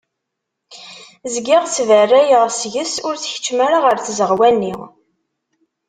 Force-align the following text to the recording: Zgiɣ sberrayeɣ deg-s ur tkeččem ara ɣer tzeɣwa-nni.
Zgiɣ 1.33 1.63
sberrayeɣ 1.75 2.43
deg-s 2.59 2.95
ur 3.07 3.15
tkeččem 3.17 3.59
ara 3.65 3.77
ɣer 3.85 3.97
tzeɣwa-nni. 3.99 4.75